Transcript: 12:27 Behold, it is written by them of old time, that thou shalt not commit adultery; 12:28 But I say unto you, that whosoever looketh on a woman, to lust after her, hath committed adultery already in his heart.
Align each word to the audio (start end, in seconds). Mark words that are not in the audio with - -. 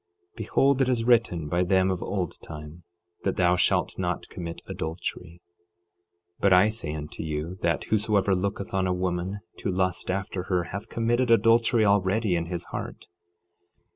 12:27 0.31 0.35
Behold, 0.37 0.81
it 0.81 0.89
is 0.89 1.03
written 1.03 1.47
by 1.47 1.63
them 1.63 1.91
of 1.91 2.01
old 2.01 2.41
time, 2.41 2.81
that 3.23 3.35
thou 3.35 3.55
shalt 3.55 3.99
not 3.99 4.29
commit 4.29 4.59
adultery; 4.65 5.39
12:28 6.39 6.39
But 6.39 6.53
I 6.53 6.69
say 6.69 6.95
unto 6.95 7.21
you, 7.21 7.53
that 7.57 7.83
whosoever 7.83 8.33
looketh 8.33 8.73
on 8.73 8.87
a 8.87 8.93
woman, 8.95 9.41
to 9.57 9.69
lust 9.69 10.09
after 10.09 10.45
her, 10.45 10.63
hath 10.63 10.89
committed 10.89 11.29
adultery 11.29 11.85
already 11.85 12.35
in 12.35 12.47
his 12.47 12.65
heart. 12.73 13.05